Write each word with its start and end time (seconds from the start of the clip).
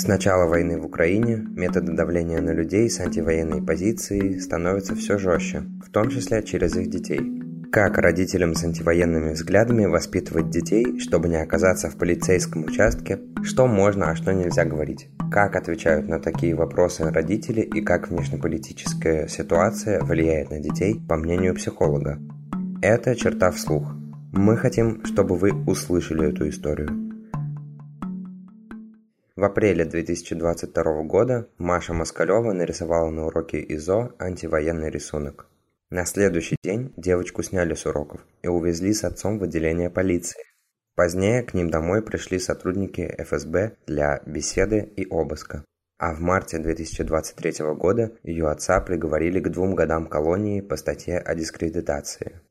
С 0.00 0.06
начала 0.06 0.46
войны 0.46 0.80
в 0.80 0.86
Украине 0.86 1.44
методы 1.54 1.92
давления 1.92 2.40
на 2.40 2.52
людей 2.52 2.88
с 2.88 3.00
антивоенной 3.00 3.60
позицией 3.60 4.40
становятся 4.40 4.94
все 4.94 5.18
жестче, 5.18 5.64
в 5.84 5.90
том 5.90 6.08
числе 6.08 6.42
через 6.42 6.74
их 6.74 6.88
детей. 6.88 7.20
Как 7.70 7.98
родителям 7.98 8.54
с 8.54 8.64
антивоенными 8.64 9.34
взглядами 9.34 9.84
воспитывать 9.84 10.48
детей, 10.48 10.98
чтобы 11.00 11.28
не 11.28 11.36
оказаться 11.36 11.90
в 11.90 11.96
полицейском 11.96 12.64
участке, 12.64 13.20
что 13.42 13.66
можно, 13.66 14.10
а 14.10 14.16
что 14.16 14.32
нельзя 14.32 14.64
говорить? 14.64 15.10
Как 15.30 15.54
отвечают 15.54 16.08
на 16.08 16.18
такие 16.18 16.54
вопросы 16.54 17.04
родители 17.04 17.60
и 17.60 17.82
как 17.82 18.08
внешнеполитическая 18.08 19.28
ситуация 19.28 20.00
влияет 20.00 20.48
на 20.48 20.60
детей, 20.60 20.98
по 21.06 21.16
мнению 21.16 21.54
психолога? 21.54 22.18
Это 22.80 23.14
черта 23.14 23.50
вслух. 23.50 23.92
Мы 24.32 24.56
хотим, 24.56 25.04
чтобы 25.04 25.36
вы 25.36 25.52
услышали 25.66 26.30
эту 26.30 26.48
историю. 26.48 27.09
В 29.40 29.44
апреле 29.44 29.86
2022 29.86 31.02
года 31.04 31.48
Маша 31.56 31.94
Москалева 31.94 32.52
нарисовала 32.52 33.08
на 33.08 33.24
уроке 33.24 33.58
ИЗО 33.74 34.12
антивоенный 34.18 34.90
рисунок. 34.90 35.46
На 35.88 36.04
следующий 36.04 36.56
день 36.62 36.92
девочку 36.98 37.42
сняли 37.42 37.72
с 37.72 37.86
уроков 37.86 38.20
и 38.42 38.48
увезли 38.48 38.92
с 38.92 39.02
отцом 39.02 39.38
в 39.38 39.44
отделение 39.44 39.88
полиции. 39.88 40.42
Позднее 40.94 41.42
к 41.42 41.54
ним 41.54 41.70
домой 41.70 42.02
пришли 42.02 42.38
сотрудники 42.38 43.14
ФСБ 43.16 43.78
для 43.86 44.20
беседы 44.26 44.92
и 44.94 45.06
обыска. 45.08 45.64
А 45.96 46.12
в 46.12 46.20
марте 46.20 46.58
2023 46.58 47.64
года 47.76 48.12
ее 48.22 48.50
отца 48.50 48.78
приговорили 48.82 49.40
к 49.40 49.48
двум 49.48 49.74
годам 49.74 50.06
колонии 50.06 50.60
по 50.60 50.76
статье 50.76 51.18
о 51.18 51.34
дискредитации. 51.34 52.42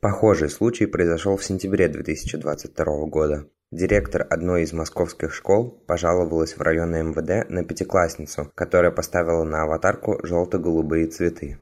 Похожий 0.00 0.50
случай 0.50 0.84
произошел 0.84 1.38
в 1.38 1.44
сентябре 1.44 1.88
2022 1.88 2.84
года. 3.06 3.48
Директор 3.72 4.24
одной 4.30 4.62
из 4.62 4.72
московских 4.72 5.34
школ 5.34 5.82
пожаловалась 5.88 6.56
в 6.56 6.60
районное 6.62 7.02
МВД 7.02 7.50
на 7.50 7.64
пятиклассницу, 7.64 8.52
которая 8.54 8.92
поставила 8.92 9.42
на 9.42 9.64
аватарку 9.64 10.20
желто-голубые 10.24 11.08
цветы. 11.08 11.58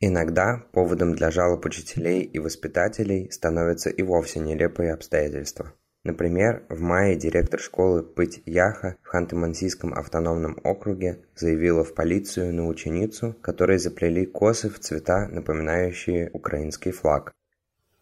Иногда 0.00 0.62
поводом 0.72 1.14
для 1.14 1.30
жалоб 1.30 1.64
учителей 1.64 2.24
и 2.24 2.38
воспитателей 2.38 3.30
становятся 3.30 3.88
и 3.88 4.02
вовсе 4.02 4.40
нелепые 4.40 4.92
обстоятельства. 4.92 5.72
Например, 6.04 6.62
в 6.68 6.80
мае 6.82 7.16
директор 7.16 7.58
школы 7.58 8.02
Пыть-Яха 8.02 8.96
в 9.02 9.14
Ханты-Мансийском 9.14 9.94
автономном 9.94 10.58
округе 10.62 11.24
заявила 11.34 11.84
в 11.84 11.94
полицию 11.94 12.54
на 12.54 12.66
ученицу, 12.66 13.34
которой 13.40 13.78
заплели 13.78 14.26
косы 14.26 14.68
в 14.68 14.78
цвета, 14.78 15.26
напоминающие 15.28 16.30
украинский 16.34 16.92
флаг. 16.92 17.32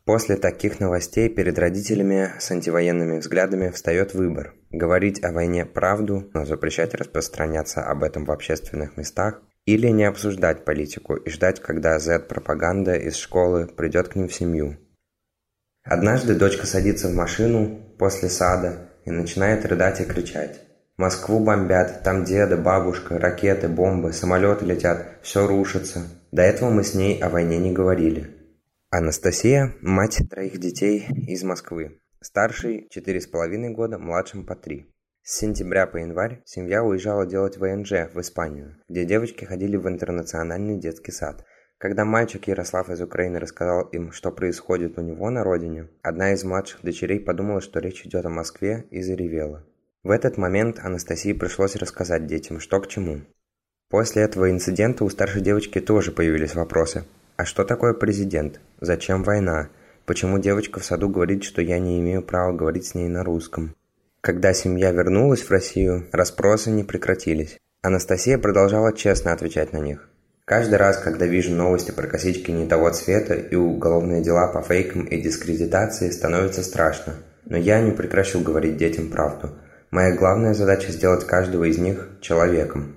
После 0.08 0.36
таких 0.36 0.80
новостей 0.80 1.28
перед 1.28 1.58
родителями 1.58 2.32
с 2.38 2.50
антивоенными 2.50 3.18
взглядами 3.18 3.68
встает 3.68 4.14
выбор– 4.14 4.54
говорить 4.70 5.22
о 5.22 5.32
войне 5.32 5.66
правду, 5.66 6.30
но 6.32 6.46
запрещать 6.46 6.94
распространяться 6.94 7.82
об 7.82 8.02
этом 8.02 8.24
в 8.24 8.30
общественных 8.30 8.96
местах, 8.96 9.42
или 9.66 9.88
не 9.88 10.04
обсуждать 10.04 10.64
политику 10.64 11.14
и 11.14 11.28
ждать, 11.28 11.60
когда 11.60 11.98
Z-пропаганда 11.98 12.94
из 12.94 13.16
школы 13.16 13.66
придет 13.66 14.08
к 14.08 14.16
ним 14.16 14.28
в 14.28 14.34
семью. 14.34 14.78
Однажды 15.84 16.34
дочка 16.34 16.66
садится 16.66 17.08
в 17.08 17.14
машину 17.14 17.78
после 17.98 18.30
сада 18.30 18.88
и 19.04 19.10
начинает 19.10 19.66
рыдать 19.66 20.00
и 20.00 20.04
кричать. 20.04 20.58
Москву 20.96 21.38
бомбят, 21.38 22.02
там 22.02 22.24
деда, 22.24 22.56
бабушка, 22.56 23.18
ракеты, 23.18 23.68
бомбы, 23.68 24.14
самолеты 24.14 24.64
летят, 24.64 25.18
все 25.20 25.46
рушится. 25.46 26.04
До 26.32 26.40
этого 26.40 26.70
мы 26.70 26.82
с 26.82 26.94
ней 26.94 27.20
о 27.20 27.28
войне 27.28 27.58
не 27.58 27.72
говорили. 27.72 28.37
Анастасия– 28.90 29.74
мать 29.82 30.22
троих 30.30 30.58
детей 30.58 31.04
из 31.26 31.44
Москвы. 31.44 32.00
Старший– 32.22 32.88
четыре 32.90 33.20
с 33.20 33.26
половиной 33.26 33.68
года, 33.68 33.98
младшим 33.98 34.46
по 34.46 34.56
три. 34.56 34.90
С 35.22 35.40
сентября 35.40 35.86
по 35.86 35.98
январь 35.98 36.40
семья 36.46 36.82
уезжала 36.82 37.26
делать 37.26 37.58
ВНЖ 37.58 38.10
в 38.14 38.18
Испанию, 38.18 38.78
где 38.88 39.04
девочки 39.04 39.44
ходили 39.44 39.76
в 39.76 39.86
интернациональный 39.86 40.78
детский 40.78 41.12
сад. 41.12 41.44
Когда 41.76 42.06
мальчик 42.06 42.48
Ярослав 42.48 42.88
из 42.88 43.02
Украины 43.02 43.38
рассказал 43.38 43.82
им, 43.88 44.10
что 44.10 44.32
происходит 44.32 44.96
у 44.96 45.02
него 45.02 45.28
на 45.28 45.44
родине, 45.44 45.90
одна 46.00 46.32
из 46.32 46.42
младших 46.44 46.80
дочерей 46.80 47.20
подумала, 47.20 47.60
что 47.60 47.80
речь 47.80 48.06
идет 48.06 48.24
о 48.24 48.30
Москве 48.30 48.86
и 48.90 49.02
заревела. 49.02 49.66
В 50.02 50.08
этот 50.08 50.38
момент 50.38 50.78
Анастасии 50.82 51.34
пришлось 51.34 51.76
рассказать 51.76 52.24
детям, 52.24 52.58
что 52.58 52.80
к 52.80 52.88
чему. 52.88 53.20
После 53.90 54.22
этого 54.22 54.50
инцидента 54.50 55.04
у 55.04 55.10
старшей 55.10 55.42
девочки 55.42 55.78
тоже 55.78 56.10
появились 56.10 56.54
вопросы– 56.54 57.04
а 57.38 57.44
что 57.44 57.64
такое 57.64 57.94
президент? 57.94 58.60
Зачем 58.80 59.22
война? 59.22 59.68
Почему 60.06 60.40
девочка 60.40 60.80
в 60.80 60.84
саду 60.84 61.08
говорит, 61.08 61.44
что 61.44 61.62
я 61.62 61.78
не 61.78 62.00
имею 62.00 62.20
права 62.20 62.52
говорить 62.52 62.86
с 62.86 62.94
ней 62.96 63.08
на 63.08 63.22
русском? 63.22 63.76
Когда 64.20 64.52
семья 64.52 64.90
вернулась 64.90 65.42
в 65.42 65.50
Россию, 65.52 66.08
расспросы 66.10 66.70
не 66.70 66.82
прекратились. 66.82 67.56
Анастасия 67.80 68.38
продолжала 68.38 68.92
честно 68.92 69.32
отвечать 69.32 69.72
на 69.72 69.78
них. 69.78 70.10
Каждый 70.44 70.78
раз, 70.78 70.98
когда 70.98 71.26
вижу 71.26 71.54
новости 71.54 71.92
про 71.92 72.08
косички 72.08 72.50
не 72.50 72.66
того 72.66 72.90
цвета 72.90 73.34
и 73.34 73.54
уголовные 73.54 74.20
дела 74.20 74.48
по 74.48 74.60
фейкам 74.60 75.04
и 75.04 75.22
дискредитации, 75.22 76.10
становится 76.10 76.64
страшно. 76.64 77.14
Но 77.44 77.56
я 77.56 77.80
не 77.80 77.92
прекращу 77.92 78.40
говорить 78.40 78.78
детям 78.78 79.10
правду. 79.10 79.50
Моя 79.92 80.16
главная 80.16 80.54
задача 80.54 80.90
сделать 80.90 81.24
каждого 81.24 81.64
из 81.64 81.78
них 81.78 82.08
человеком. 82.20 82.96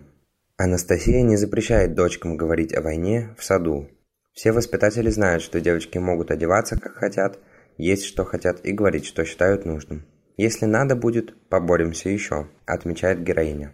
Анастасия 0.57 1.21
не 1.21 1.37
запрещает 1.37 1.93
дочкам 1.93 2.37
говорить 2.37 2.73
о 2.73 2.81
войне 2.81 3.35
в 3.37 3.43
саду, 3.43 3.87
все 4.33 4.51
воспитатели 4.51 5.09
знают, 5.09 5.43
что 5.43 5.59
девочки 5.59 5.97
могут 5.97 6.31
одеваться 6.31 6.77
как 6.79 6.95
хотят, 6.95 7.39
есть 7.77 8.05
что 8.05 8.23
хотят 8.23 8.65
и 8.65 8.71
говорить, 8.71 9.05
что 9.05 9.25
считают 9.25 9.65
нужным. 9.65 10.05
Если 10.37 10.65
надо 10.65 10.95
будет, 10.95 11.35
поборемся 11.49 12.09
еще, 12.09 12.47
отмечает 12.65 13.23
героиня. 13.23 13.73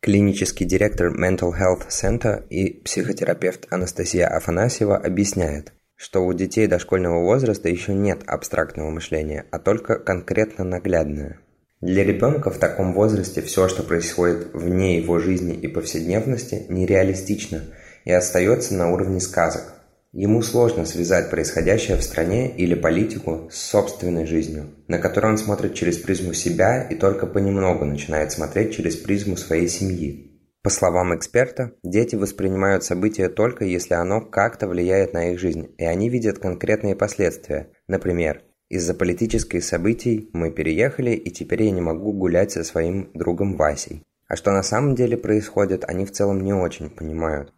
Клинический 0.00 0.66
директор 0.66 1.08
Mental 1.08 1.52
Health 1.52 1.88
Center 1.88 2.46
и 2.48 2.80
психотерапевт 2.82 3.66
Анастасия 3.70 4.28
Афанасьева 4.28 4.96
объясняет, 4.96 5.72
что 5.94 6.24
у 6.24 6.32
детей 6.32 6.66
дошкольного 6.66 7.24
возраста 7.24 7.68
еще 7.68 7.94
нет 7.94 8.22
абстрактного 8.26 8.90
мышления, 8.90 9.46
а 9.50 9.58
только 9.58 9.98
конкретно 9.98 10.64
наглядное. 10.64 11.40
Для 11.80 12.04
ребенка 12.04 12.50
в 12.50 12.58
таком 12.58 12.92
возрасте 12.92 13.42
все, 13.42 13.68
что 13.68 13.82
происходит 13.82 14.52
вне 14.52 14.98
его 14.98 15.18
жизни 15.18 15.54
и 15.54 15.68
повседневности, 15.68 16.66
нереалистично– 16.68 17.62
и 18.06 18.12
остается 18.12 18.74
на 18.74 18.90
уровне 18.90 19.20
сказок. 19.20 19.74
Ему 20.12 20.40
сложно 20.40 20.86
связать 20.86 21.28
происходящее 21.28 21.98
в 21.98 22.02
стране 22.02 22.50
или 22.56 22.74
политику 22.74 23.50
с 23.52 23.58
собственной 23.58 24.24
жизнью, 24.24 24.70
на 24.88 24.98
которую 24.98 25.32
он 25.32 25.38
смотрит 25.38 25.74
через 25.74 25.98
призму 25.98 26.32
себя 26.32 26.84
и 26.88 26.94
только 26.94 27.26
понемногу 27.26 27.84
начинает 27.84 28.32
смотреть 28.32 28.74
через 28.74 28.96
призму 28.96 29.36
своей 29.36 29.68
семьи. 29.68 30.32
По 30.62 30.70
словам 30.70 31.14
эксперта, 31.14 31.72
дети 31.82 32.16
воспринимают 32.16 32.82
события 32.82 33.28
только 33.28 33.64
если 33.64 33.94
оно 33.94 34.20
как-то 34.20 34.66
влияет 34.66 35.12
на 35.12 35.32
их 35.32 35.38
жизнь, 35.38 35.74
и 35.76 35.84
они 35.84 36.08
видят 36.08 36.38
конкретные 36.38 36.96
последствия. 36.96 37.70
Например, 37.88 38.42
из-за 38.68 38.94
политических 38.94 39.62
событий 39.62 40.30
мы 40.32 40.50
переехали, 40.50 41.10
и 41.10 41.30
теперь 41.30 41.64
я 41.64 41.70
не 41.72 41.80
могу 41.80 42.12
гулять 42.12 42.52
со 42.52 42.64
своим 42.64 43.10
другом 43.14 43.56
Васей. 43.56 44.02
А 44.28 44.34
что 44.34 44.50
на 44.50 44.62
самом 44.62 44.94
деле 44.94 45.16
происходит, 45.16 45.84
они 45.86 46.04
в 46.04 46.12
целом 46.12 46.40
не 46.40 46.52
очень 46.52 46.90
понимают. 46.90 47.52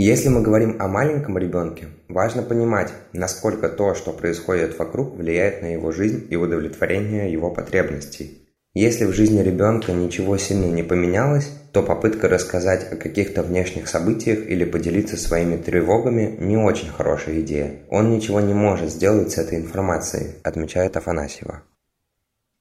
Если 0.00 0.28
мы 0.28 0.42
говорим 0.42 0.76
о 0.78 0.86
маленьком 0.86 1.38
ребенке, 1.38 1.88
важно 2.08 2.44
понимать, 2.44 2.92
насколько 3.12 3.68
то, 3.68 3.96
что 3.96 4.12
происходит 4.12 4.78
вокруг, 4.78 5.16
влияет 5.16 5.60
на 5.60 5.72
его 5.72 5.90
жизнь 5.90 6.24
и 6.30 6.36
удовлетворение 6.36 7.32
его 7.32 7.50
потребностей. 7.50 8.48
Если 8.74 9.06
в 9.06 9.12
жизни 9.12 9.42
ребенка 9.42 9.90
ничего 9.90 10.36
сильно 10.38 10.66
не 10.66 10.84
поменялось, 10.84 11.50
то 11.72 11.82
попытка 11.82 12.28
рассказать 12.28 12.92
о 12.92 12.94
каких-то 12.94 13.42
внешних 13.42 13.88
событиях 13.88 14.48
или 14.48 14.64
поделиться 14.64 15.16
своими 15.16 15.56
тревогами 15.56 16.36
не 16.38 16.56
очень 16.56 16.90
хорошая 16.90 17.40
идея. 17.40 17.80
Он 17.90 18.12
ничего 18.12 18.40
не 18.40 18.54
может 18.54 18.90
сделать 18.90 19.32
с 19.32 19.38
этой 19.38 19.58
информацией, 19.58 20.36
отмечает 20.44 20.96
Афанасьева. 20.96 21.64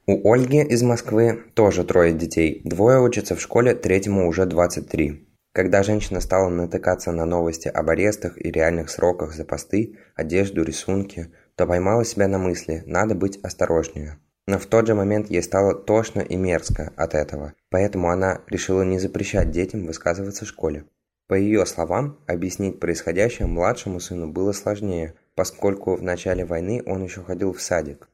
У 0.07 0.33
Ольги 0.33 0.63
из 0.63 0.81
Москвы 0.81 1.43
тоже 1.53 1.83
трое 1.83 2.13
детей. 2.13 2.61
Двое 2.63 2.99
учатся 2.99 3.35
в 3.35 3.41
школе, 3.41 3.75
третьему 3.75 4.27
уже 4.27 4.47
23. 4.47 5.26
Когда 5.57 5.81
женщина 5.81 6.21
стала 6.21 6.50
натыкаться 6.50 7.12
на 7.12 7.25
новости 7.25 7.68
об 7.68 7.89
арестах 7.89 8.38
и 8.38 8.51
реальных 8.51 8.92
сроках 8.92 9.33
за 9.33 9.44
посты, 9.44 9.98
одежду, 10.15 10.62
рисунки, 10.62 11.31
то 11.56 11.65
поймала 11.65 12.06
себя 12.06 12.27
на 12.27 12.38
мысли 12.38 12.83
«надо 12.86 13.15
быть 13.15 13.39
осторожнее». 13.42 14.19
Но 14.45 14.59
в 14.59 14.68
тот 14.68 14.86
же 14.86 14.94
момент 14.94 15.31
ей 15.31 15.42
стало 15.42 15.74
тошно 15.74 16.21
и 16.21 16.36
мерзко 16.36 16.94
от 16.95 17.15
этого, 17.15 17.54
поэтому 17.71 18.12
она 18.12 18.42
решила 18.45 18.83
не 18.83 19.00
запрещать 19.00 19.50
детям 19.50 19.88
высказываться 19.88 20.45
в 20.45 20.48
школе. 20.48 20.86
По 21.27 21.33
ее 21.33 21.65
словам, 21.65 22.19
объяснить 22.27 22.80
происходящее 22.80 23.48
младшему 23.48 24.00
сыну 24.00 24.27
было 24.31 24.51
сложнее, 24.51 25.15
поскольку 25.33 25.95
в 25.95 26.03
начале 26.03 26.45
войны 26.45 26.83
он 26.86 27.03
еще 27.03 27.24
ходил 27.24 27.51
в 27.51 27.63
садик. 27.63 28.10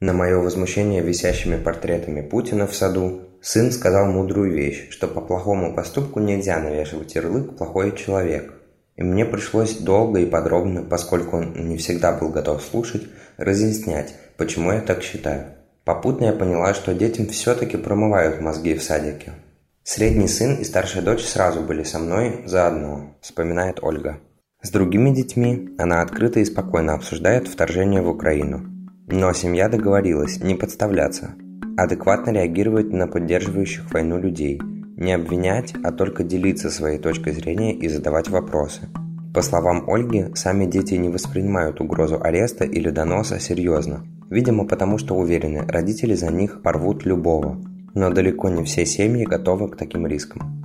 На 0.00 0.12
мое 0.12 0.38
возмущение 0.38 1.00
висящими 1.00 1.62
портретами 1.62 2.22
Путина 2.22 2.66
в 2.66 2.74
саду 2.74 3.27
Сын 3.40 3.70
сказал 3.70 4.06
мудрую 4.06 4.52
вещь, 4.52 4.88
что 4.90 5.06
по 5.06 5.20
плохому 5.20 5.74
поступку 5.74 6.20
нельзя 6.20 6.58
навешивать 6.58 7.14
ярлык 7.14 7.56
«плохой 7.56 7.96
человек». 7.96 8.54
И 8.96 9.02
мне 9.02 9.24
пришлось 9.24 9.76
долго 9.76 10.18
и 10.18 10.26
подробно, 10.26 10.82
поскольку 10.82 11.36
он 11.36 11.68
не 11.68 11.76
всегда 11.76 12.12
был 12.12 12.30
готов 12.30 12.60
слушать, 12.60 13.06
разъяснять, 13.36 14.14
почему 14.36 14.72
я 14.72 14.80
так 14.80 15.02
считаю. 15.04 15.46
Попутно 15.84 16.26
я 16.26 16.32
поняла, 16.32 16.74
что 16.74 16.94
детям 16.94 17.28
все-таки 17.28 17.76
промывают 17.76 18.40
мозги 18.40 18.74
в 18.74 18.82
садике. 18.82 19.34
Средний 19.84 20.28
сын 20.28 20.56
и 20.56 20.64
старшая 20.64 21.02
дочь 21.02 21.24
сразу 21.24 21.60
были 21.60 21.84
со 21.84 22.00
мной 22.00 22.42
заодно, 22.44 23.16
вспоминает 23.20 23.78
Ольга. 23.82 24.18
С 24.60 24.70
другими 24.70 25.14
детьми 25.14 25.70
она 25.78 26.02
открыто 26.02 26.40
и 26.40 26.44
спокойно 26.44 26.94
обсуждает 26.94 27.46
вторжение 27.46 28.02
в 28.02 28.08
Украину. 28.08 28.66
Но 29.06 29.32
семья 29.32 29.68
договорилась 29.68 30.42
не 30.42 30.56
подставляться, 30.56 31.36
адекватно 31.78 32.30
реагировать 32.30 32.92
на 32.92 33.06
поддерживающих 33.06 33.92
войну 33.92 34.18
людей, 34.18 34.60
не 34.96 35.12
обвинять, 35.12 35.74
а 35.84 35.92
только 35.92 36.24
делиться 36.24 36.70
своей 36.70 36.98
точкой 36.98 37.32
зрения 37.32 37.72
и 37.72 37.88
задавать 37.88 38.28
вопросы. 38.28 38.88
По 39.32 39.42
словам 39.42 39.88
Ольги, 39.88 40.26
сами 40.34 40.66
дети 40.66 40.94
не 40.94 41.08
воспринимают 41.08 41.80
угрозу 41.80 42.20
ареста 42.20 42.64
или 42.64 42.90
доноса 42.90 43.38
серьезно. 43.38 44.04
Видимо, 44.28 44.66
потому 44.66 44.98
что 44.98 45.14
уверены, 45.14 45.64
родители 45.68 46.14
за 46.14 46.32
них 46.32 46.62
порвут 46.62 47.06
любого. 47.06 47.62
Но 47.94 48.10
далеко 48.10 48.48
не 48.48 48.64
все 48.64 48.84
семьи 48.84 49.24
готовы 49.24 49.68
к 49.68 49.76
таким 49.76 50.06
рискам. 50.06 50.60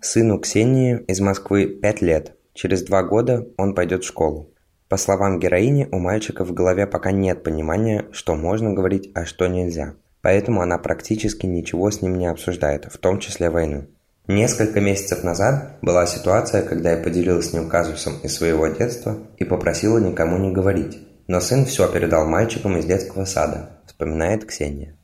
Сыну 0.00 0.38
Ксении 0.38 1.00
из 1.08 1.20
Москвы 1.20 1.66
5 1.66 2.02
лет. 2.02 2.36
Через 2.54 2.84
два 2.84 3.02
года 3.02 3.48
он 3.56 3.74
пойдет 3.74 4.04
в 4.04 4.06
школу. 4.06 4.49
По 4.90 4.96
словам 4.96 5.38
героини, 5.38 5.88
у 5.92 6.00
мальчика 6.00 6.44
в 6.44 6.52
голове 6.52 6.84
пока 6.84 7.12
нет 7.12 7.44
понимания, 7.44 8.06
что 8.10 8.34
можно 8.34 8.72
говорить, 8.72 9.12
а 9.14 9.24
что 9.24 9.46
нельзя. 9.46 9.94
Поэтому 10.20 10.62
она 10.62 10.78
практически 10.78 11.46
ничего 11.46 11.92
с 11.92 12.02
ним 12.02 12.18
не 12.18 12.26
обсуждает, 12.26 12.86
в 12.92 12.98
том 12.98 13.20
числе 13.20 13.50
войну. 13.50 13.86
Несколько 14.26 14.80
месяцев 14.80 15.22
назад 15.22 15.78
была 15.80 16.06
ситуация, 16.06 16.64
когда 16.64 16.90
я 16.90 16.96
поделилась 17.04 17.50
с 17.50 17.52
ним 17.52 17.68
казусом 17.68 18.14
из 18.24 18.34
своего 18.34 18.66
детства 18.66 19.16
и 19.38 19.44
попросила 19.44 19.98
никому 19.98 20.38
не 20.38 20.50
говорить. 20.50 20.98
Но 21.28 21.38
сын 21.40 21.66
все 21.66 21.86
передал 21.86 22.26
мальчикам 22.26 22.76
из 22.76 22.84
детского 22.84 23.26
сада, 23.26 23.80
вспоминает 23.86 24.44
Ксения. 24.44 24.98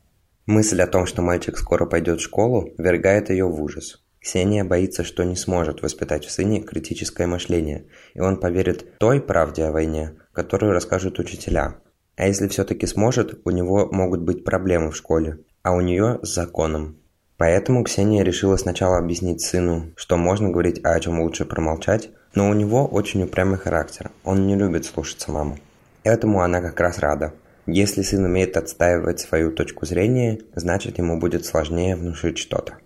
Мысль 0.47 0.83
о 0.83 0.89
том, 0.89 1.07
что 1.07 1.23
мальчик 1.23 1.57
скоро 1.57 1.87
пойдет 1.87 2.19
в 2.19 2.25
школу, 2.25 2.75
вергает 2.77 3.31
ее 3.31 3.47
в 3.47 3.63
ужас. 3.63 4.05
Ксения 4.27 4.65
боится, 4.65 5.05
что 5.05 5.23
не 5.23 5.37
сможет 5.37 5.83
воспитать 5.83 6.25
в 6.25 6.33
сыне 6.33 6.61
критическое 6.61 7.29
мышление, 7.29 7.85
и 8.13 8.19
он 8.19 8.41
поверит 8.41 8.99
той 8.99 9.21
правде 9.21 9.63
о 9.63 9.71
войне, 9.71 10.15
которую 10.33 10.73
расскажут 10.73 11.21
учителя. 11.21 11.77
А 12.17 12.27
если 12.27 12.49
все-таки 12.49 12.89
сможет, 12.89 13.41
у 13.45 13.51
него 13.51 13.89
могут 13.93 14.23
быть 14.23 14.43
проблемы 14.43 14.91
в 14.91 14.97
школе, 14.97 15.39
а 15.63 15.75
у 15.75 15.81
нее 15.81 16.19
с 16.23 16.35
законом. 16.35 16.97
Поэтому 17.37 17.85
Ксения 17.85 18.25
решила 18.25 18.57
сначала 18.57 18.99
объяснить 18.99 19.43
сыну, 19.43 19.93
что 19.95 20.17
можно 20.17 20.49
говорить, 20.49 20.81
а 20.83 20.95
о 20.95 20.99
чем 20.99 21.21
лучше 21.21 21.45
промолчать, 21.45 22.11
но 22.35 22.51
у 22.51 22.53
него 22.53 22.85
очень 22.85 23.23
упрямый 23.23 23.59
характер, 23.59 24.11
он 24.25 24.49
не 24.49 24.57
любит 24.57 24.87
слушаться 24.87 25.31
маму. 25.31 25.57
Этому 26.03 26.41
она 26.41 26.61
как 26.61 26.81
раз 26.81 26.99
рада. 26.99 27.33
Если 27.67 28.03
сын 28.03 28.25
умеет 28.25 28.57
отстаивать 28.57 29.21
свою 29.21 29.53
точку 29.53 29.87
зрения, 29.87 30.41
значит 30.57 30.99
ему 30.99 31.21
будет 31.21 31.47
сложнее 31.47 31.95
внушить 31.95 32.39
что-то. 32.39 32.79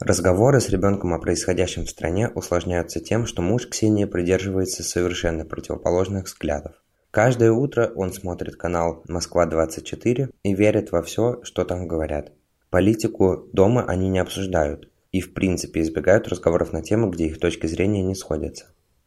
Разговоры 0.00 0.60
с 0.60 0.68
ребенком 0.70 1.14
о 1.14 1.20
происходящем 1.20 1.84
в 1.84 1.90
стране 1.90 2.28
усложняются 2.28 3.00
тем, 3.00 3.26
что 3.26 3.42
муж 3.42 3.68
Ксении 3.68 4.06
придерживается 4.06 4.82
совершенно 4.82 5.44
противоположных 5.44 6.24
взглядов. 6.24 6.74
Каждое 7.12 7.52
утро 7.52 7.92
он 7.94 8.12
смотрит 8.12 8.56
канал 8.56 9.04
«Москва-24» 9.06 10.30
и 10.42 10.54
верит 10.54 10.90
во 10.90 11.00
все, 11.00 11.40
что 11.44 11.64
там 11.64 11.86
говорят. 11.86 12.32
Политику 12.70 13.48
дома 13.52 13.84
они 13.86 14.08
не 14.08 14.18
обсуждают 14.18 14.90
и 15.12 15.20
в 15.20 15.32
принципе 15.32 15.80
избегают 15.80 16.26
разговоров 16.26 16.72
на 16.72 16.82
темы, 16.82 17.08
где 17.08 17.26
их 17.26 17.38
точки 17.38 17.68
зрения 17.68 18.02
не 18.02 18.16
сходятся. 18.16 18.66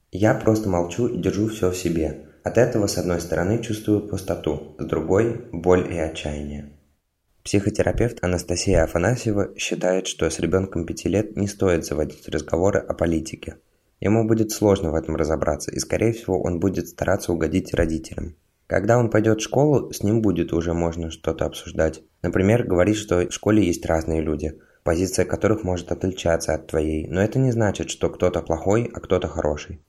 Я 0.10 0.34
просто 0.36 0.70
молчу 0.70 1.08
и 1.08 1.18
держу 1.18 1.50
все 1.50 1.70
в 1.70 1.76
себе. 1.76 2.28
От 2.46 2.58
этого, 2.58 2.88
с 2.88 2.98
одной 2.98 3.20
стороны, 3.20 3.62
чувствую 3.62 4.08
пустоту, 4.08 4.78
с 4.80 4.86
другой– 4.86 5.50
боль 5.52 5.94
и 5.94 5.98
отчаяние. 5.98 6.77
Психотерапевт 7.48 8.22
Анастасия 8.26 8.84
Афанасьева 8.84 9.58
считает, 9.58 10.08
что 10.08 10.30
с 10.30 10.38
ребенком 10.38 10.86
5 10.86 11.06
лет 11.06 11.38
не 11.38 11.48
стоит 11.48 11.86
заводить 11.86 12.28
разговоры 12.28 12.80
о 12.80 12.94
политике. 12.94 13.56
Ему 14.02 14.28
будет 14.28 14.52
сложно 14.52 14.92
в 14.92 14.96
этом 14.96 15.16
разобраться, 15.16 15.72
и, 15.72 15.80
скорее 15.80 16.12
всего, 16.12 16.42
он 16.42 16.60
будет 16.60 16.90
стараться 16.90 17.32
угодить 17.32 17.74
родителям. 17.74 18.36
Когда 18.68 18.98
он 18.98 19.10
пойдет 19.10 19.40
в 19.40 19.46
школу, 19.46 19.94
с 19.94 20.04
ним 20.04 20.22
будет 20.22 20.52
уже 20.52 20.74
можно 20.74 21.10
что-то 21.10 21.46
обсуждать. 21.46 22.02
Например, 22.22 22.66
говорить, 22.66 22.98
что 22.98 23.26
в 23.26 23.32
школе 23.32 23.66
есть 23.66 23.86
разные 23.86 24.20
люди, 24.20 24.60
позиция 24.84 25.24
которых 25.24 25.64
может 25.64 25.94
отличаться 25.94 26.54
от 26.54 26.68
твоей, 26.68 27.08
но 27.08 27.22
это 27.22 27.40
не 27.40 27.52
значит, 27.54 27.90
что 27.90 28.10
кто-то 28.10 28.42
плохой, 28.42 28.92
а 28.94 29.00
кто-то 29.00 29.30
хороший. 29.30 29.80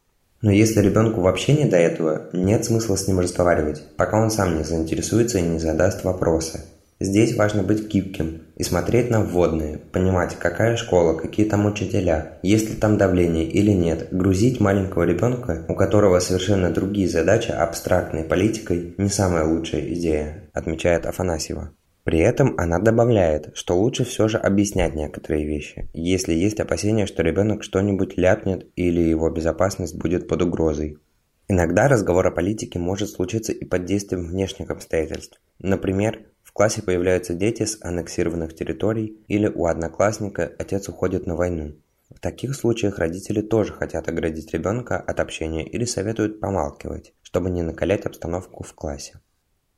Но 0.43 0.53
если 0.53 0.81
ребенку 0.81 1.23
вообще 1.23 1.55
не 1.55 1.65
до 1.65 1.77
этого, 1.77 2.31
нет 2.33 2.65
смысла 2.65 2.95
с 2.95 3.09
ним 3.09 3.19
разговаривать, 3.19 3.83
пока 3.97 4.23
он 4.23 4.31
сам 4.31 4.57
не 4.57 4.63
заинтересуется 4.63 5.39
и 5.39 5.43
не 5.43 5.59
задаст 5.59 6.05
вопросы. 6.05 6.61
Здесь 7.00 7.37
важно 7.37 7.62
быть 7.62 7.87
гибким 7.87 8.43
и 8.56 8.65
смотреть 8.65 9.09
на 9.09 9.21
вводные, 9.21 9.79
понимать, 9.79 10.35
какая 10.35 10.77
школа, 10.77 11.17
какие 11.17 11.47
там 11.47 11.65
учителя, 11.65 12.41
есть 12.43 12.71
ли 12.71 12.75
там 12.75 12.99
давление 12.99 13.45
или 13.45 13.71
нет, 13.71 14.09
грузить 14.11 14.59
маленького 14.59 15.05
ребенка, 15.05 15.65
у 15.69 15.77
которого 15.77 16.19
совершенно 16.19 16.71
другие 16.71 17.09
задачи, 17.09 17.53
абстрактной 17.53 18.25
политикой, 18.25 18.95
не 18.99 19.11
самая 19.11 19.45
лучшая 19.45 19.83
идея, 19.95 20.50
отмечает 20.53 21.06
Афанасьева. 21.06 21.71
При 22.03 22.19
этом 22.19 22.55
она 22.59 22.81
добавляет, 22.81 23.50
что 23.55 23.79
лучше 23.79 24.05
все 24.05 24.27
же 24.27 24.39
объяснять 24.39 24.97
некоторые 24.97 25.47
вещи, 25.47 25.89
если 25.93 26.35
есть 26.35 26.59
опасения, 26.59 27.06
что 27.06 27.23
ребенок 27.23 27.62
что-нибудь 27.62 28.17
ляпнет 28.17 28.67
или 28.75 28.99
его 28.99 29.31
безопасность 29.31 29.97
будет 29.97 30.27
под 30.27 30.43
угрозой. 30.43 30.99
Иногда 31.47 31.87
разговор 31.87 32.27
о 32.27 32.33
политике 32.33 32.81
может 32.81 33.11
случиться 33.11 33.53
и 33.53 33.65
под 33.65 33.85
действием 33.85 34.27
внешних 34.27 34.71
обстоятельств. 34.71 35.41
Например, 35.61 36.19
классе 36.59 36.83
появляются 36.83 37.35
дети 37.35 37.65
с 37.65 37.79
аннексированных 37.83 38.53
территорий 38.53 39.23
или 39.29 39.47
у 39.47 39.67
одноклассника 39.67 40.53
отец 40.59 40.89
уходит 40.89 41.25
на 41.25 41.37
войну. 41.37 41.77
В 42.11 42.19
таких 42.19 42.57
случаях 42.57 42.99
родители 42.99 43.43
тоже 43.43 43.73
хотят 43.73 44.09
оградить 44.09 44.53
ребенка 44.53 44.97
от 44.97 45.21
общения 45.21 45.65
или 45.65 45.85
советуют 45.85 46.41
помалкивать, 46.41 47.15
чтобы 47.23 47.49
не 47.51 47.63
накалять 47.63 48.07
обстановку 48.07 48.65
в 48.65 48.75
классе. 48.75 49.21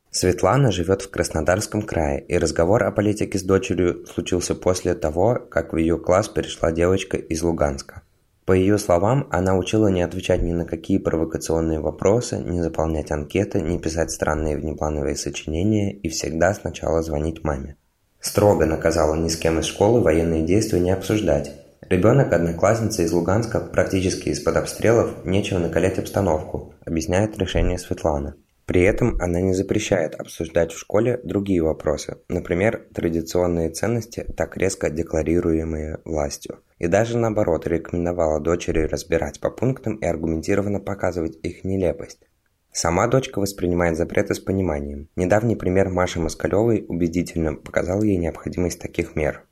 Светлана 0.09 0.71
живет 0.71 1.03
в 1.03 1.11
Краснодарском 1.11 1.83
крае, 1.83 2.19
и 2.19 2.35
разговор 2.39 2.83
о 2.83 2.91
политике 2.91 3.37
с 3.37 3.43
дочерью 3.43 4.07
случился 4.07 4.55
после 4.55 4.95
того, 4.95 5.35
как 5.35 5.73
в 5.73 5.77
ее 5.77 5.99
класс 5.99 6.29
перешла 6.29 6.71
девочка 6.71 7.15
из 7.15 7.43
Луганска. 7.43 8.01
По 8.45 8.53
ее 8.53 8.79
словам, 8.79 9.27
она 9.29 9.55
учила 9.55 9.87
не 9.87 10.01
отвечать 10.01 10.41
ни 10.41 10.51
на 10.51 10.65
какие 10.65 10.97
провокационные 10.97 11.79
вопросы, 11.79 12.37
не 12.37 12.59
заполнять 12.61 13.11
анкеты, 13.11 13.61
не 13.61 13.77
писать 13.77 14.11
странные 14.11 14.57
внеплановые 14.57 15.15
сочинения 15.15 15.93
и 15.93 16.09
всегда 16.09 16.53
сначала 16.53 17.03
звонить 17.03 17.43
маме. 17.43 17.75
Строго 18.19 18.65
наказала 18.65 19.15
ни 19.15 19.29
с 19.29 19.37
кем 19.37 19.59
из 19.59 19.65
школы 19.65 20.01
военные 20.01 20.43
действия 20.43 20.79
не 20.79 20.91
обсуждать. 20.91 21.51
Ребенок 21.87 22.33
одноклассницы 22.33 23.03
из 23.03 23.11
Луганска 23.11 23.59
практически 23.59 24.29
из-под 24.29 24.57
обстрелов, 24.57 25.23
нечего 25.23 25.59
накалять 25.59 25.99
обстановку, 25.99 26.73
объясняет 26.85 27.37
решение 27.37 27.77
Светлана. 27.77 28.35
При 28.65 28.81
этом 28.81 29.17
она 29.19 29.41
не 29.41 29.53
запрещает 29.53 30.15
обсуждать 30.15 30.71
в 30.71 30.79
школе 30.79 31.19
другие 31.23 31.61
вопросы, 31.61 32.17
например, 32.27 32.87
традиционные 32.93 33.69
ценности, 33.69 34.25
так 34.35 34.57
резко 34.57 34.89
декларируемые 34.89 35.99
властью– 36.05 36.59
и 36.81 36.87
даже 36.87 37.15
наоборот 37.15 37.67
рекомендовала 37.67 38.39
дочери 38.39 38.87
разбирать 38.87 39.39
по 39.39 39.51
пунктам 39.51 39.97
и 39.97 40.05
аргументированно 40.07 40.79
показывать 40.79 41.37
их 41.43 41.63
нелепость. 41.63 42.27
Сама 42.71 43.05
дочка 43.05 43.37
воспринимает 43.39 43.97
запреты 43.97 44.33
с 44.33 44.39
пониманием. 44.39 45.07
Недавний 45.15 45.55
пример 45.55 45.89
Маши 45.89 46.19
Москалевой 46.19 46.83
убедительно 46.87 47.53
показал 47.53 48.01
ей 48.01 48.17
необходимость 48.17 48.81
таких 48.81 49.15
мер. 49.15 49.43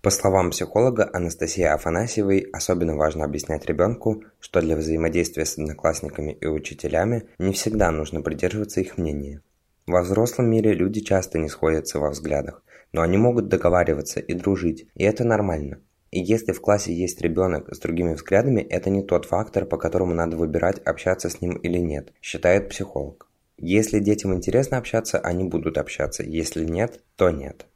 По 0.00 0.08
словам 0.08 0.52
психолога 0.52 1.10
Анастасии 1.12 1.64
Афанасьевой, 1.64 2.48
особенно 2.50 2.96
важно 2.96 3.26
объяснять 3.26 3.66
ребенку, 3.66 4.24
что 4.40 4.62
для 4.62 4.74
взаимодействия 4.76 5.44
с 5.44 5.58
одноклассниками 5.58 6.32
и 6.32 6.46
учителями 6.46 7.24
не 7.38 7.52
всегда 7.52 7.90
нужно 7.90 8.22
придерживаться 8.22 8.80
их 8.80 8.96
мнения. 8.96 9.42
Во 9.86 10.00
взрослом 10.00 10.48
мире 10.48 10.72
люди 10.72 11.00
часто 11.00 11.38
не 11.38 11.50
сходятся 11.50 11.98
во 11.98 12.08
взглядах, 12.08 12.62
но 12.92 13.02
они 13.02 13.18
могут 13.18 13.48
договариваться 13.48 14.20
и 14.20 14.32
дружить, 14.32 14.88
и 14.94 15.04
это 15.04 15.24
нормально. 15.24 15.80
И 16.14 16.20
если 16.20 16.52
в 16.52 16.60
классе 16.60 16.94
есть 16.94 17.20
ребенок 17.22 17.74
с 17.74 17.80
другими 17.80 18.14
взглядами, 18.14 18.60
это 18.60 18.88
не 18.88 19.02
тот 19.02 19.24
фактор, 19.24 19.66
по 19.66 19.76
которому 19.76 20.14
надо 20.14 20.36
выбирать, 20.36 20.78
общаться 20.84 21.28
с 21.28 21.40
ним 21.40 21.56
или 21.56 21.78
нет, 21.78 22.12
считает 22.22 22.68
психолог. 22.68 23.26
Если 23.58 23.98
детям 23.98 24.32
интересно 24.32 24.78
общаться, 24.78 25.18
они 25.18 25.42
будут 25.42 25.76
общаться, 25.76 26.22
если 26.22 26.64
нет, 26.64 27.00
то 27.16 27.30
нет. 27.30 27.66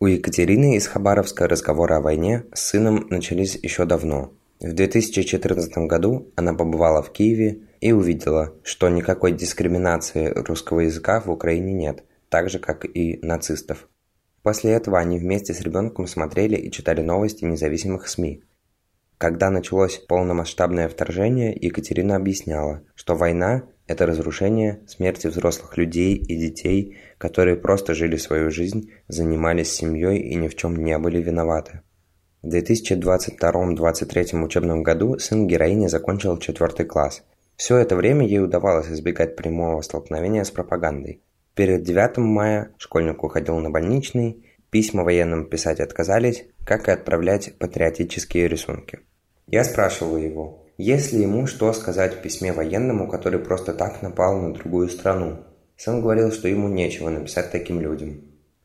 У 0.00 0.06
Екатерины 0.06 0.76
из 0.76 0.86
Хабаровска 0.86 1.48
разговоры 1.48 1.94
о 1.94 2.02
войне 2.02 2.44
с 2.52 2.60
сыном 2.60 3.06
начались 3.08 3.58
еще 3.62 3.86
давно. 3.86 4.34
В 4.60 4.74
2014 4.74 5.78
году 5.88 6.30
она 6.36 6.52
побывала 6.52 7.02
в 7.02 7.10
Киеве 7.10 7.60
и 7.80 7.92
увидела, 7.92 8.52
что 8.62 8.90
никакой 8.90 9.32
дискриминации 9.32 10.28
русского 10.28 10.80
языка 10.80 11.22
в 11.22 11.30
Украине 11.30 11.72
нет, 11.72 12.04
так 12.28 12.50
же 12.50 12.58
как 12.58 12.84
и 12.84 13.18
нацистов. 13.22 13.88
После 14.44 14.72
этого 14.72 14.98
они 14.98 15.18
вместе 15.18 15.54
с 15.54 15.62
ребенком 15.62 16.06
смотрели 16.06 16.54
и 16.54 16.70
читали 16.70 17.00
новости 17.00 17.46
независимых 17.46 18.06
СМИ. 18.06 18.44
Когда 19.16 19.48
началось 19.48 19.96
полномасштабное 19.96 20.86
вторжение, 20.90 21.56
Екатерина 21.58 22.16
объясняла, 22.16 22.82
что 22.94 23.16
война 23.16 23.62
Это 23.86 24.06
разрушение, 24.06 24.80
смерти 24.86 25.26
взрослых 25.26 25.76
людей 25.76 26.14
и 26.14 26.36
детей, 26.36 26.96
которые 27.18 27.56
просто 27.56 27.94
жили 27.94 28.16
свою 28.16 28.50
жизнь, 28.50 28.90
занимались 29.08 29.72
семьей 29.72 30.20
и 30.20 30.34
ни 30.36 30.48
в 30.48 30.56
чем 30.56 30.76
не 30.76 30.96
были 30.98 31.22
виноваты. 31.22 31.82
В 32.42 32.48
2022-2023 32.48 34.42
учебном 34.42 34.82
году 34.82 35.18
сын 35.18 35.46
героини 35.46 35.86
закончил 35.88 36.38
четвертый 36.38 36.86
класс. 36.86 37.24
Все 37.56 37.76
это 37.76 37.94
время 37.94 38.26
ей 38.26 38.40
удавалось 38.40 38.88
избегать 38.88 39.36
прямого 39.36 39.82
столкновения 39.82 40.44
с 40.44 40.50
пропагандой. 40.50 41.22
Перед 41.54 41.84
9 41.84 42.16
мая 42.18 42.70
школьник 42.78 43.22
уходил 43.22 43.58
на 43.60 43.70
больничный, 43.70 44.44
письма 44.70 45.04
военным 45.04 45.48
писать 45.48 45.78
отказались, 45.78 46.46
как 46.64 46.88
и 46.88 46.90
отправлять 46.90 47.56
патриотические 47.58 48.48
рисунки. 48.48 48.98
Я 49.46 49.62
спрашивал 49.62 50.16
его, 50.16 50.66
есть 50.78 51.12
ли 51.12 51.22
ему 51.22 51.46
что 51.46 51.72
сказать 51.72 52.14
в 52.14 52.22
письме 52.22 52.52
военному, 52.52 53.08
который 53.08 53.38
просто 53.38 53.72
так 53.72 54.02
напал 54.02 54.40
на 54.40 54.52
другую 54.52 54.88
страну. 54.88 55.44
Сын 55.76 56.00
говорил, 56.00 56.32
что 56.32 56.48
ему 56.48 56.68
нечего 56.68 57.08
написать 57.08 57.52
таким 57.52 57.80
людям. 57.80 58.22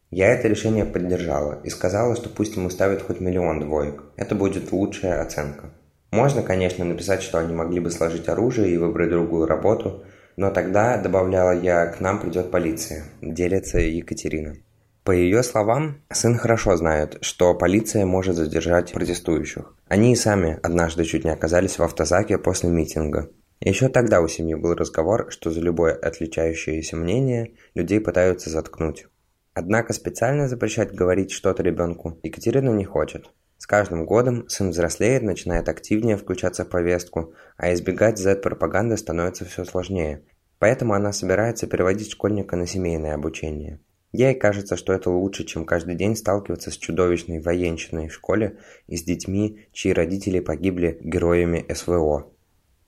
Я 0.10 0.34
это 0.34 0.48
решение 0.48 0.86
поддержала 0.86 1.62
и 1.64 1.70
сказала, 1.70 2.16
что 2.16 2.30
пусть 2.30 2.56
ему 2.56 2.72
ставят 2.72 3.04
хоть 3.04 3.20
миллион 3.20 3.60
двоек. 3.60 4.06
Это 4.16 4.34
будет 4.34 4.72
лучшая 4.72 5.22
оценка. 5.22 5.70
Можно, 6.10 6.42
конечно, 6.42 6.84
написать, 6.84 7.22
что 7.22 7.38
они 7.38 7.54
могли 7.54 7.80
бы 7.80 7.92
сложить 7.92 8.28
оружие 8.28 8.74
и 8.74 8.78
выбрать 8.78 9.12
другую 9.12 9.46
работу, 9.46 10.04
но 10.40 10.52
тогда, 10.52 10.98
добавляла 10.98 11.52
я, 11.52 11.88
к 11.88 12.00
нам 12.00 12.18
придет 12.18 12.50
полиция, 12.50 13.04
делится 13.22 13.78
Екатерина. 13.78 14.56
По 15.04 15.12
ее 15.12 15.44
словам, 15.44 16.02
сын 16.10 16.38
хорошо 16.38 16.78
знает, 16.78 17.18
что 17.20 17.54
полиция 17.54 18.06
может 18.06 18.38
задержать 18.38 18.94
протестующих. 18.94 19.76
Они 19.90 20.14
и 20.14 20.16
сами 20.16 20.58
однажды 20.64 21.04
чуть 21.04 21.26
не 21.26 21.32
оказались 21.32 21.78
в 21.78 21.84
автозаке 21.84 22.38
после 22.38 22.70
митинга. 22.70 23.30
Еще 23.60 23.90
тогда 23.90 24.22
у 24.22 24.30
семьи 24.30 24.56
был 24.56 24.76
разговор, 24.76 25.30
что 25.30 25.52
за 25.52 25.60
любое 25.60 25.94
отличающееся 25.94 26.96
мнение 26.96 27.56
людей 27.76 28.00
пытаются 28.00 28.50
заткнуть. 28.50 29.08
Однако 29.54 29.92
специально 29.92 30.48
запрещать 30.48 30.96
говорить 30.96 31.32
что-то 31.32 31.64
ребенку 31.64 32.18
Екатерина 32.24 32.70
не 32.70 32.86
хочет. 32.86 33.30
С 33.60 33.68
каждым 33.68 34.06
годом 34.06 34.48
сын 34.48 34.70
взрослеет, 34.70 35.22
начинает 35.22 35.68
активнее 35.68 36.16
включаться 36.16 36.64
в 36.64 36.70
повестку, 36.70 37.34
а 37.58 37.74
избегать 37.74 38.18
Z-пропаганды 38.18 38.96
становится 38.96 39.44
все 39.44 39.66
сложнее. 39.66 40.24
Поэтому 40.60 40.94
она 40.94 41.12
собирается 41.12 41.68
переводить 41.68 42.10
школьника 42.10 42.56
на 42.56 42.66
семейное 42.66 43.14
обучение. 43.14 43.82
Ей 44.14 44.34
кажется, 44.34 44.78
что 44.78 44.94
это 44.94 45.10
лучше, 45.10 45.44
чем 45.44 45.66
каждый 45.66 45.96
день 45.96 46.16
сталкиваться 46.16 46.72
с 46.72 46.78
чудовищной 46.78 47.42
военщиной 47.42 48.08
в 48.08 48.14
школе 48.14 48.60
и 48.88 48.96
с 48.96 49.04
детьми, 49.04 49.68
чьи 49.74 49.92
родители 49.92 50.40
погибли 50.40 50.98
героями 51.02 51.66
СВО. 51.72 52.32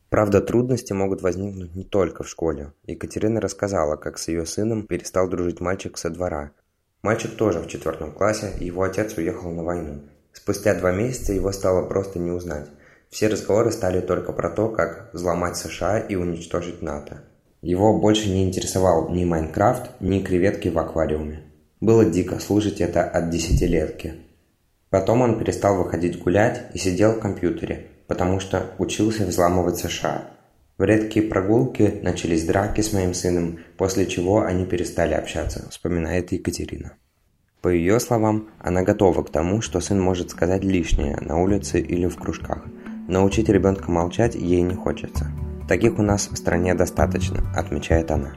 Правда, 0.09 0.39
трудности 0.39 0.93
могут 0.93 1.21
возникнуть 1.21 1.75
не 1.75 1.83
только 1.83 2.23
в 2.23 2.29
школе. 2.29 2.71
Екатерина 2.85 3.41
рассказала, 3.41 3.97
как 3.97 4.17
с 4.17 4.29
ее 4.29 4.45
сыном 4.45 4.87
перестал 4.87 5.27
дружить 5.29 5.59
мальчик 5.59 5.97
со 5.97 6.09
двора. 6.09 6.53
Мальчик 7.01 7.35
тоже 7.35 7.59
в 7.59 7.67
четвертом 7.67 8.13
классе, 8.13 8.53
его 8.61 8.83
отец 8.83 9.17
уехал 9.17 9.51
на 9.51 9.63
войну. 9.63 10.01
Спустя 10.33 10.73
два 10.75 10.91
месяца 10.91 11.33
его 11.33 11.51
стало 11.51 11.87
просто 11.87 12.19
не 12.19 12.31
узнать. 12.31 12.67
Все 13.09 13.27
разговоры 13.27 13.71
стали 13.71 13.99
только 13.99 14.31
про 14.31 14.49
то, 14.49 14.69
как 14.69 15.09
взломать 15.13 15.57
США 15.57 15.99
и 15.99 16.15
уничтожить 16.15 16.81
НАТО. 16.81 17.23
Его 17.61 17.99
больше 17.99 18.29
не 18.29 18.43
интересовал 18.43 19.09
ни 19.09 19.25
Майнкрафт, 19.25 19.91
ни 19.99 20.19
креветки 20.19 20.69
в 20.69 20.79
аквариуме. 20.79 21.43
Было 21.79 22.05
дико 22.05 22.39
слушать 22.39 22.79
это 22.79 23.03
от 23.03 23.29
десятилетки. 23.29 24.15
Потом 24.89 25.21
он 25.21 25.37
перестал 25.37 25.77
выходить 25.77 26.19
гулять 26.19 26.65
и 26.73 26.77
сидел 26.77 27.13
в 27.13 27.19
компьютере, 27.19 27.87
потому 28.07 28.39
что 28.39 28.71
учился 28.77 29.25
взламывать 29.25 29.77
США. 29.77 30.29
В 30.77 30.83
редкие 30.83 31.27
прогулки 31.27 31.99
начались 32.01 32.45
драки 32.45 32.81
с 32.81 32.91
моим 32.91 33.13
сыном, 33.13 33.59
после 33.77 34.07
чего 34.07 34.41
они 34.41 34.65
перестали 34.65 35.13
общаться, 35.13 35.69
вспоминает 35.69 36.31
Екатерина. 36.31 36.93
По 37.61 37.67
ее 37.67 37.99
словам, 37.99 38.49
она 38.59 38.81
готова 38.81 39.21
к 39.23 39.29
тому, 39.29 39.61
что 39.61 39.79
сын 39.81 40.01
может 40.01 40.31
сказать 40.31 40.63
лишнее 40.63 41.17
на 41.21 41.37
улице 41.37 41.79
или 41.79 42.07
в 42.07 42.17
кружках. 42.17 42.65
Научить 43.07 43.49
ребенка 43.49 43.91
молчать 43.91 44.33
ей 44.33 44.61
не 44.63 44.73
хочется. 44.73 45.27
Таких 45.67 45.99
у 45.99 46.01
нас 46.01 46.27
в 46.27 46.35
стране 46.35 46.73
достаточно, 46.73 47.43
отмечает 47.55 48.09
она. 48.09 48.33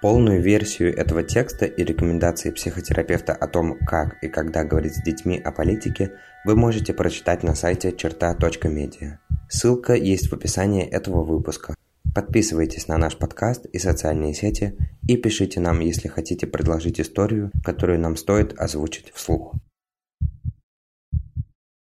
Полную 0.00 0.40
версию 0.40 0.96
этого 0.96 1.24
текста 1.24 1.66
и 1.66 1.84
рекомендации 1.84 2.52
психотерапевта 2.52 3.34
о 3.34 3.48
том, 3.48 3.76
как 3.86 4.22
и 4.22 4.28
когда 4.28 4.64
говорить 4.64 4.94
с 4.94 5.02
детьми 5.02 5.36
о 5.38 5.50
политике, 5.50 6.12
вы 6.46 6.54
можете 6.54 6.94
прочитать 6.94 7.42
на 7.42 7.54
сайте 7.54 7.92
черта.медиа. 7.92 9.18
Ссылка 9.48 9.94
есть 9.94 10.30
в 10.30 10.32
описании 10.32 10.86
этого 10.86 11.24
выпуска. 11.24 11.74
Подписывайтесь 12.14 12.88
на 12.88 12.98
наш 12.98 13.16
подкаст 13.16 13.66
и 13.66 13.78
социальные 13.78 14.34
сети 14.34 14.76
и 15.06 15.16
пишите 15.16 15.60
нам, 15.60 15.80
если 15.80 16.08
хотите 16.08 16.46
предложить 16.46 17.00
историю, 17.00 17.50
которую 17.64 18.00
нам 18.00 18.16
стоит 18.16 18.58
озвучить 18.58 19.12
вслух. 19.14 19.54